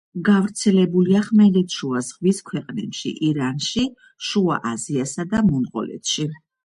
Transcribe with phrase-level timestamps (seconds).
[0.27, 3.85] გავრცელებულია ხმელთაშუა ზღვის ქვეყნებში, ირანში,
[4.31, 6.27] შუა აზიასა და მონღოლეთში.